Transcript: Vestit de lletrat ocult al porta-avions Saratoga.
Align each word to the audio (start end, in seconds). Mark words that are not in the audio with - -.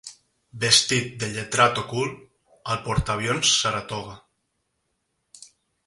Vestit 0.61 1.11
de 1.23 1.27
lletrat 1.33 1.81
ocult 1.83 2.25
al 2.73 2.81
porta-avions 2.89 3.55
Saratoga. 3.59 4.19